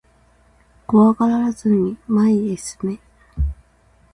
[0.87, 2.99] 怖がらずに前へ進め